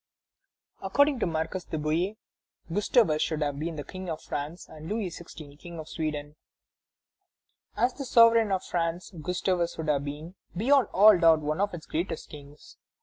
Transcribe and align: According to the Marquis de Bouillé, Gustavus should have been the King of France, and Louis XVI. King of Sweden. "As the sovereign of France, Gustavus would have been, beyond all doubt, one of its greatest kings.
According 0.81 1.19
to 1.19 1.27
the 1.27 1.31
Marquis 1.31 1.69
de 1.69 1.77
Bouillé, 1.77 2.17
Gustavus 2.73 3.21
should 3.21 3.43
have 3.43 3.59
been 3.59 3.75
the 3.75 3.83
King 3.83 4.09
of 4.09 4.19
France, 4.19 4.67
and 4.67 4.89
Louis 4.89 5.11
XVI. 5.11 5.59
King 5.59 5.77
of 5.77 5.87
Sweden. 5.87 6.37
"As 7.77 7.93
the 7.93 8.05
sovereign 8.05 8.51
of 8.51 8.63
France, 8.63 9.13
Gustavus 9.21 9.77
would 9.77 9.89
have 9.89 10.03
been, 10.03 10.33
beyond 10.57 10.87
all 10.91 11.19
doubt, 11.19 11.41
one 11.41 11.61
of 11.61 11.75
its 11.75 11.85
greatest 11.85 12.31
kings. 12.31 12.77